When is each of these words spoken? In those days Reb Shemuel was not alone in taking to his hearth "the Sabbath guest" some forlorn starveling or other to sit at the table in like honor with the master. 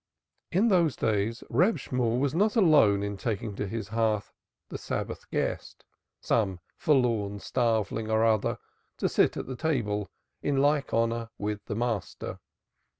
In 0.51 0.69
those 0.69 0.95
days 0.95 1.43
Reb 1.51 1.77
Shemuel 1.77 2.17
was 2.17 2.33
not 2.33 2.55
alone 2.55 3.03
in 3.03 3.17
taking 3.17 3.53
to 3.55 3.67
his 3.67 3.89
hearth 3.89 4.33
"the 4.69 4.79
Sabbath 4.79 5.29
guest" 5.29 5.85
some 6.19 6.59
forlorn 6.75 7.37
starveling 7.37 8.09
or 8.09 8.25
other 8.25 8.57
to 8.97 9.07
sit 9.07 9.37
at 9.37 9.45
the 9.45 9.55
table 9.55 10.09
in 10.41 10.57
like 10.57 10.91
honor 10.91 11.29
with 11.37 11.63
the 11.65 11.75
master. 11.75 12.39